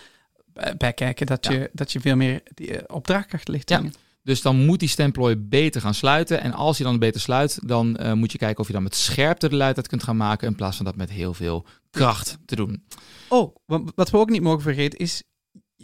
[0.78, 3.70] bij kijken, dat, je, dat je veel meer eh, op draagkracht ligt.
[3.70, 3.84] Ja.
[4.26, 6.42] Dus dan moet die stemplooi beter gaan sluiten.
[6.42, 8.96] En als je dan beter sluit, dan uh, moet je kijken of je dan met
[8.96, 10.48] scherpte de luidheid kunt gaan maken.
[10.48, 12.84] In plaats van dat met heel veel kracht te doen.
[13.30, 13.56] Oh,
[13.96, 15.24] wat we ook niet mogen vergeten is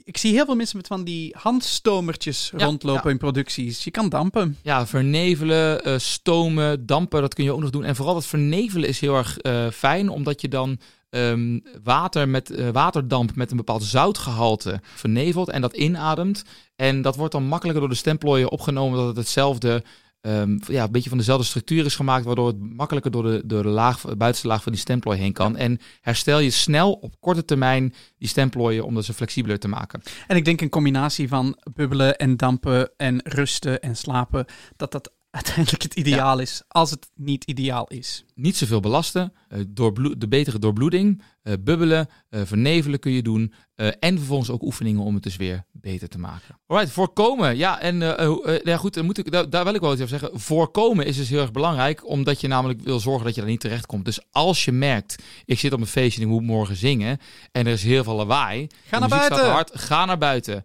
[0.03, 3.83] ik zie heel veel mensen met van die handstomertjes rondlopen in producties.
[3.83, 4.57] Je kan dampen.
[4.61, 7.83] Ja, vernevelen, uh, stomen, dampen, dat kun je ook nog doen.
[7.83, 10.79] En vooral dat vernevelen is heel erg uh, fijn, omdat je dan
[11.11, 16.43] um, water met, uh, waterdamp met een bepaald zoutgehalte vernevelt en dat inademt.
[16.75, 19.83] En dat wordt dan makkelijker door de stemplooien opgenomen, dat het hetzelfde
[20.21, 23.63] um, ja, een beetje van dezelfde structuur is gemaakt, waardoor het makkelijker door de, door
[23.63, 25.57] de laag, buitenste laag van die stemplooi heen kan.
[25.57, 30.01] En herstel je snel op korte termijn die stemplooien om dat ze flexibeler te maken.
[30.27, 34.45] En ik denk een combinatie van bubbelen en dampen en rusten en slapen,
[34.75, 38.25] dat dat uiteindelijk het ideaal is, als het niet ideaal is.
[38.35, 39.59] Niet zoveel belasten, uh,
[40.17, 43.53] de betere doorbloeding, uh, bubbelen, uh, vernevelen kun je doen
[43.99, 46.59] en vervolgens ook oefeningen om het dus weer beter te maken.
[46.67, 47.57] Alright, voorkomen.
[47.57, 47.99] Ja, en
[48.63, 50.39] ja, goed, dan moet ik, daar, daar, wil ik wel iets over zeggen.
[50.39, 53.59] Voorkomen is dus heel erg belangrijk, omdat je namelijk wil zorgen dat je daar niet
[53.59, 54.05] terecht komt.
[54.05, 57.17] Dus als je merkt, ik zit op een feestje en ik moet morgen zingen
[57.51, 58.67] en er is heel veel lawaai.
[58.85, 59.51] Ga naar buiten.
[59.51, 60.63] Hard, ga naar buiten.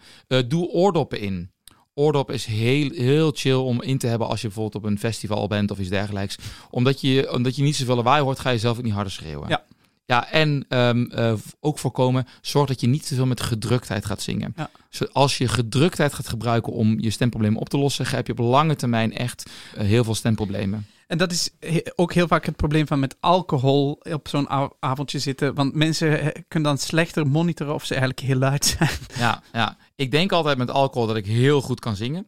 [0.49, 1.51] doe oordoppen in
[1.99, 5.47] oordop is heel, heel chill om in te hebben als je bijvoorbeeld op een festival
[5.47, 6.37] bent of iets dergelijks.
[6.71, 9.49] Omdat je, omdat je niet zoveel lawaai hoort, ga je zelf ook niet harder schreeuwen.
[9.49, 9.65] Ja.
[10.07, 14.23] Ja, en um, uh, ook voorkomen, zorg dat je niet te veel met gedruktheid gaat
[14.23, 14.55] zingen.
[14.57, 14.71] Ja.
[15.12, 18.77] als je gedruktheid gaat gebruiken om je stemproblemen op te lossen, heb je op lange
[18.77, 20.87] termijn echt uh, heel veel stemproblemen.
[21.07, 21.51] En dat is
[21.95, 24.49] ook heel vaak het probleem van met alcohol op zo'n
[24.81, 25.55] avondje zitten.
[25.55, 28.90] Want mensen kunnen dan slechter monitoren of ze eigenlijk heel luid zijn.
[29.19, 29.77] Ja, ja.
[29.95, 32.27] ik denk altijd met alcohol dat ik heel goed kan zingen.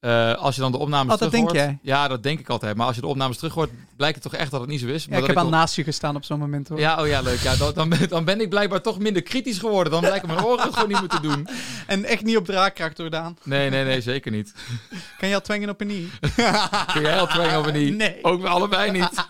[0.00, 1.78] Uh, als je dan de opnames oh, terug denk jij?
[1.82, 2.76] Ja, dat denk ik altijd.
[2.76, 4.86] Maar als je de opnames terug hoort, blijkt het toch echt dat het niet zo
[4.86, 5.04] is.
[5.04, 6.78] Ja, ik heb al naast je gestaan op zo'n moment hoor.
[6.78, 7.38] Ja, oh ja, leuk.
[7.38, 9.92] Ja, dan, dan, ben, dan ben ik blijkbaar toch minder kritisch geworden.
[9.92, 11.48] Dan blijken mijn oren gewoon niet moeten doen.
[11.86, 13.36] En echt niet op draagkracht doordaan.
[13.42, 14.54] Nee, nee, nee, zeker niet.
[15.18, 16.10] Kan je al twengen op een nie?
[16.92, 17.92] Kun jij al twengen op een nie?
[17.92, 18.18] Nee.
[18.22, 19.26] Ook allebei niet.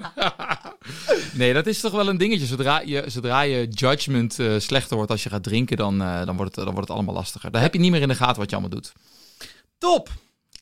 [1.32, 2.46] nee, dat is toch wel een dingetje.
[2.46, 6.36] Zodra je, zodra je judgment uh, slechter wordt als je gaat drinken, dan, uh, dan,
[6.36, 7.50] wordt het, dan wordt het allemaal lastiger.
[7.50, 8.92] Dan heb je niet meer in de gaten wat je allemaal doet.
[9.78, 10.08] Top!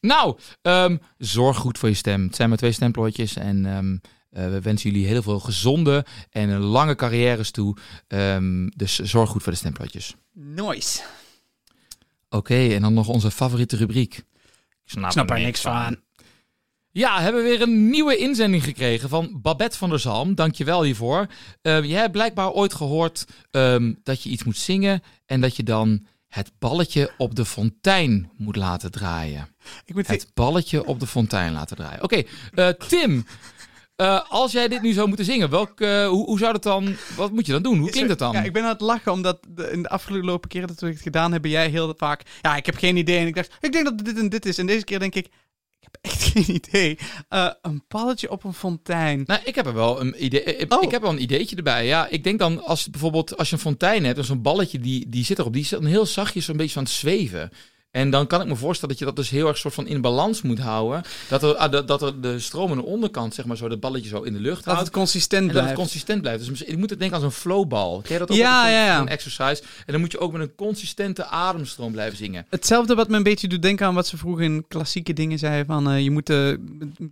[0.01, 2.27] Nou, um, zorg goed voor je stem.
[2.27, 4.01] Het zijn maar twee stemplooitjes en um,
[4.33, 7.77] uh, we wensen jullie heel veel gezonde en lange carrières toe.
[8.09, 10.15] Um, dus zorg goed voor de stemplooitjes.
[10.33, 11.03] Nice.
[12.29, 14.15] Oké, okay, en dan nog onze favoriete rubriek.
[14.15, 14.25] Ik
[14.85, 15.83] snap, Ik snap er niks van.
[15.83, 15.97] van.
[16.91, 20.35] Ja, hebben we weer een nieuwe inzending gekregen van Babette van der Zalm.
[20.35, 21.27] Dankjewel hiervoor.
[21.63, 25.63] Uh, jij hebt blijkbaar ooit gehoord um, dat je iets moet zingen en dat je
[25.63, 29.49] dan het balletje op de fontein moet laten draaien.
[29.85, 32.03] Ik moet het balletje op de fontein laten draaien.
[32.03, 33.27] Oké, okay, uh, Tim.
[33.97, 36.97] Uh, als jij dit nu zou moeten zingen, welk, uh, hoe, hoe, zou dat dan,
[37.17, 37.79] wat moet je dan doen?
[37.79, 38.33] Hoe klinkt het dan?
[38.33, 41.01] Ja, ik ben aan het lachen, omdat de, in de afgelopen keren dat we het
[41.01, 43.19] gedaan hebben, jij heel vaak, ja, ik heb geen idee.
[43.19, 44.59] En ik dacht, ik denk dat dit en dit is.
[44.59, 45.29] En deze keer denk ik,
[45.81, 46.99] Ik heb echt geen idee.
[47.31, 49.23] Uh, een balletje op een fontein.
[49.27, 50.43] Nou, ik heb er wel een idee.
[50.43, 50.83] Ik, Oh.
[50.83, 51.87] ik heb wel een ideetje erbij.
[51.87, 55.09] Ja, ik denk dan als bijvoorbeeld als je een fontein hebt, en zo'n balletje die,
[55.09, 57.51] die zit erop, die is dan heel zachtjes zo'n beetje aan het zweven.
[57.91, 60.01] En dan kan ik me voorstellen dat je dat dus heel erg soort van in
[60.01, 61.03] balans moet houden.
[61.29, 63.81] Dat er, ah, dat, dat er de stroom aan de onderkant, zeg maar, zo dat
[63.81, 64.81] balletje zo in de lucht Dat houdt.
[64.81, 65.71] het consistent En dat blijft.
[65.71, 66.47] het consistent blijft.
[66.49, 68.01] Dus ik moet het denken aan zo'n flowbal.
[68.01, 68.37] Ken je dat ook?
[68.37, 68.97] Ja, Zo'n- ja, ja.
[68.99, 69.63] Zo'n exercise.
[69.87, 72.47] En dan moet je ook met een consistente ademstroom blijven zingen.
[72.51, 75.67] Hetzelfde wat me een beetje doet denken aan wat ze vroeger in klassieke dingen zeiden
[75.67, 76.37] van eh, je moet eh,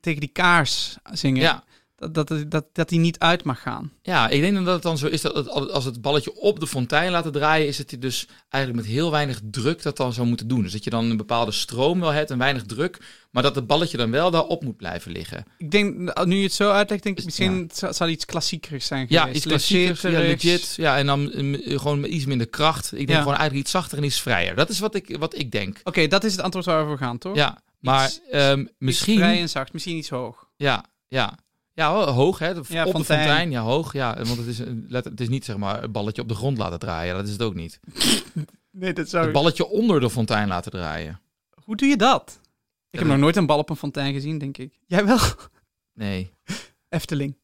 [0.01, 1.43] tegen die kaars zingen.
[1.43, 1.65] Ja.
[1.99, 3.93] Dat, dat, dat, dat die niet uit mag gaan.
[4.03, 6.67] Ja, ik denk dat het dan zo is dat het, als het balletje op de
[6.67, 10.49] fontein laten draaien, is het dus eigenlijk met heel weinig druk dat dan zou moeten
[10.49, 10.63] doen.
[10.63, 12.99] Dus dat je dan een bepaalde stroom wel hebt en weinig druk,
[13.31, 15.45] maar dat het balletje dan wel daarop moet blijven liggen.
[15.59, 17.87] Ik denk, nu je het zo uitlegt, denk ik Is- misschien ja.
[17.87, 19.37] het zal iets klassiekers zijn Ja, geweest.
[19.37, 20.75] iets klassiekers, ja, legit.
[20.77, 22.85] Ja, en dan eh, gewoon met iets minder kracht.
[22.93, 23.19] Ik denk Ja.
[23.19, 24.55] gewoon eigenlijk iets zachter en iets vrijer.
[24.55, 25.81] Dat is wat ik, wat ik denk.
[25.85, 27.37] Oké, dat is het antwoord waar we voor gaan, toch?
[27.37, 29.19] Ja, maar Iets- ehm, Iets misschien...
[29.19, 30.49] vrij en zacht, misschien iets hoog.
[30.57, 31.39] Ja, ja.
[31.77, 32.47] Ja, ho- hoog hè.
[32.49, 32.93] Ja, op fontein.
[32.93, 33.93] de fontein, ja, hoog.
[33.93, 36.35] Ja, want het is, een- let- het is niet zeg maar een balletje op de
[36.35, 37.15] grond laten draaien.
[37.15, 37.81] Dat is het ook niet.
[38.71, 39.25] Nee, dat zou...
[39.25, 41.21] Het balletje onder de fontein laten draaien.
[41.65, 42.41] Hoe doe je dat?
[42.91, 44.73] Ik heb Ja, nog nooit een bal op een fontein gezien, denk ik.
[44.87, 45.19] Jij wel?
[45.95, 46.31] Nee,
[46.89, 47.37] Efteling.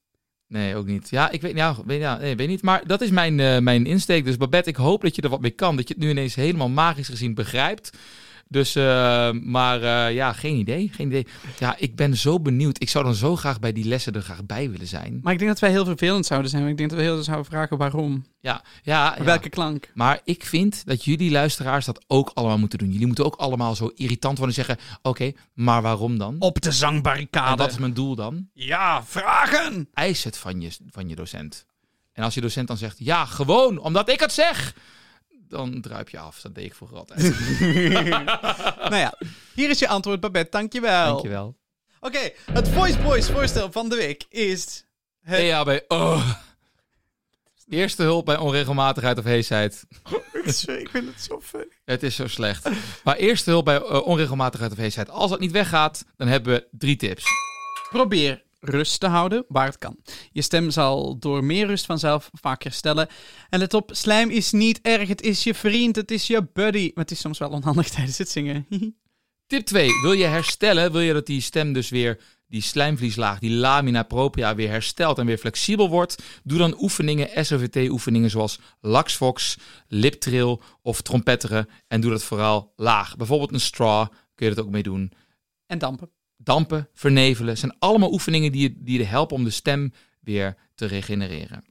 [0.47, 1.11] nee, ook niet.
[1.11, 2.63] Ja, ik weet, ja, weet, ja, nee, weet niet.
[2.63, 4.25] Maar dat is mijn, eh, mijn insteek.
[4.25, 5.77] Dus Babette, ik hoop dat je er wat mee kan.
[5.77, 7.91] Dat je het nu ineens helemaal magisch gezien begrijpt.
[8.49, 10.91] Dus, eh, maar eh, ja, geen idee.
[10.95, 11.27] Geen idee.
[11.59, 12.83] Ja, ik ben zo benieuwd.
[12.83, 15.19] Ik zou dan zo graag bij die lessen er graag bij willen zijn.
[15.23, 16.63] Maar ik denk dat wij heel vervelend zouden zijn.
[16.63, 18.25] want Ik denk dat we heel veel zouden vragen waarom.
[18.41, 19.25] Ja, ja, ja.
[19.25, 19.91] Welke klank?
[19.95, 22.91] Maar ik vind dat jullie luisteraars dat ook allemaal moeten doen.
[22.93, 24.85] Jullie moeten ook allemaal zo irritant worden en zeggen...
[25.03, 26.37] Oké, maar waarom dan?
[26.39, 27.57] Op de En zangbarricade.
[27.57, 28.49] wat is mijn doel dan?
[28.53, 29.89] Ja, vragen!
[29.95, 31.67] Eis het van je, van je docent.
[32.13, 32.99] En als je docent dan zegt...
[32.99, 34.75] Ja, gewoon, omdat ik het zeg...
[35.53, 36.41] Dan druip je af.
[36.41, 37.21] Dat deed ik vroeger altijd.
[38.91, 39.15] nou ja,
[39.55, 40.51] hier is je antwoord, Babette.
[40.51, 41.07] Dankjewel.
[41.07, 41.57] Dankjewel.
[42.01, 44.85] Oké, het Voice Boys voorstel van de week is...
[45.23, 45.39] Het...
[45.39, 45.81] EHB.
[45.89, 46.33] Oh.
[47.69, 49.87] Eerste hulp bij onregelmatigheid of heesheid.
[50.67, 51.69] ik vind het zo funny.
[51.85, 52.69] Het is zo slecht.
[53.05, 55.11] Maar eerste hulp bij eh, onregelmatigheid of heesheid.
[55.11, 57.25] Als dat niet weggaat, dan hebben we drie tips.
[57.91, 59.97] Probeer rust te houden waar het kan.
[60.31, 63.09] Je stem zal door meer rust vanzelf vaak herstellen.
[63.49, 65.09] En let op, slijm is niet erg.
[65.09, 66.91] Het is je vriend, het is je buddy.
[66.95, 68.67] Maar het is soms wel onhandig tijdens het zingen.
[69.47, 69.89] Tip 2.
[70.03, 74.55] Wil je herstellen, wil je dat die stem dus weer, die slijmvlieslaag, die lamina propria
[74.55, 76.23] weer herstelt en weer flexibel wordt?
[76.45, 81.69] Doe dan oefeningen, SOVT-oefeningen zoals laxvox, liptrill of trompetteren.
[81.89, 83.17] En doe dat vooral laag.
[83.17, 85.13] Bijvoorbeeld een straw kun je dat ook mee doen.
[85.67, 86.11] en dampen.
[86.45, 90.87] Dampen, vernevelen, zijn allemaal oefeningen die je, die je helpen om de stem weer te
[90.87, 91.65] regenereren.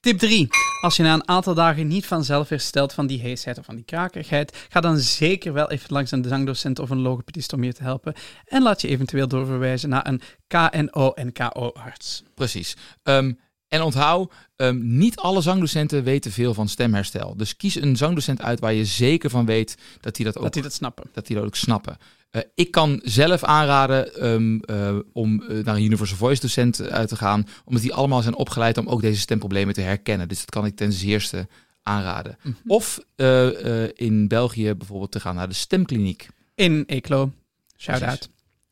[0.00, 0.48] Tip 3.
[0.80, 3.84] Als je na een aantal dagen niet vanzelf herstelt van die heesheid of van die
[3.84, 7.82] krakerigheid, ga dan zeker wel even langs een zangdocent of een logopedist om je te
[7.82, 8.14] helpen.
[8.44, 12.22] En laat je eventueel doorverwijzen naar een KNO en KO-arts.
[12.34, 12.76] Precies.
[13.02, 13.32] Ehm,
[13.68, 17.36] en onthoud, ehm, niet alle zangdocenten weten veel van stemherstel.
[17.36, 20.52] Dus kies een zangdocent uit waar je zeker van weet dat die dat ook Dat
[20.52, 21.10] die dat snappen.
[21.12, 21.96] dat die dat ook snappen.
[22.30, 27.08] Eh, ik kan zelf aanraden ehm, eh, om eh, naar een Universal Voice docent uit
[27.08, 30.28] te gaan, omdat die allemaal zijn opgeleid om ook deze stemproblemen te herkennen.
[30.28, 31.46] Dus dat kan ik ten zeerste
[31.88, 32.38] aanraden.
[32.42, 32.54] Mhm.
[32.66, 36.28] Of eh, eh, in België bijvoorbeeld te gaan naar de stemkliniek.
[36.54, 37.32] In Eeklo.
[37.76, 38.20] Shout Precies.
[38.20, 38.28] out.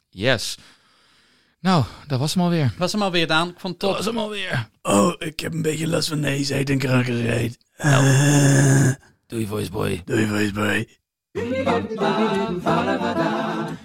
[0.08, 0.58] Yes.
[1.60, 2.74] Nou, dat was hem alweer.
[2.78, 3.48] Was hem alweer gedaan.
[3.48, 4.04] Ik vond het top.
[4.04, 4.68] hem alweer.
[4.82, 7.58] Oh, ik heb een beetje last van neusheid en krakerigheid.
[9.26, 10.02] Doei, voice boy.
[10.04, 10.88] Doei, voiceboy.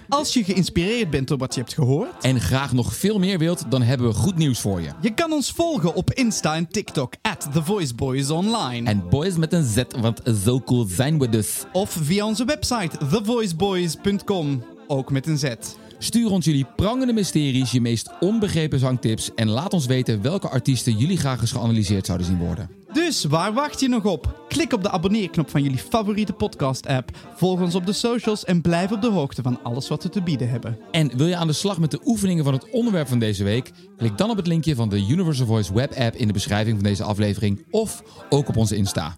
[0.08, 3.64] Als je geïnspireerd bent door wat je hebt gehoord, en graag nog veel meer wilt,
[3.68, 4.88] dan hebben we goed nieuws voor je.
[5.00, 8.88] je kan ons volgen op Insta en TikTok at The Voice Boys Online.
[8.88, 11.64] En boys met een Z, want zo cool zijn we dus.
[11.72, 15.54] Of via onze website thevoiceboys.com, ook met een Z.
[16.02, 20.96] Stuur ons jullie prangende mysteries, je meest onbegrepen zangtips en laat ons weten welke artiesten
[20.96, 22.70] jullie graag eens geanalyseerd zouden zien worden.
[22.92, 24.44] Dus waar wacht je nog op?
[24.48, 28.92] Klik op de abonneerknop van jullie favoriete podcast-app, volg ons op de socials en blijf
[28.92, 30.78] op de hoogte van alles wat we te bieden hebben.
[30.90, 33.70] En wil je aan de slag met de oefeningen van het onderwerp van deze week?
[33.96, 36.84] Klik dan op het linkje van de Universal Voice web app in de beschrijving van
[36.84, 39.16] deze aflevering of ook op onze Insta.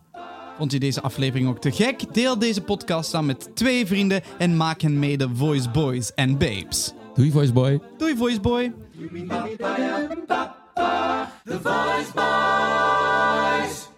[0.57, 2.15] Vond je deze aflevering ook te gek?
[2.15, 6.39] Deel deze podcast dan met twee vrienden en maak hen mee de Voice Boys en
[6.39, 6.93] Babes.
[7.15, 7.81] Doei Voice Boy.
[7.97, 8.73] Doei Voice Boy.
[11.45, 13.94] The Voice Boys.